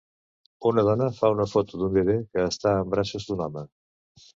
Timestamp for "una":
0.69-0.83, 1.35-1.47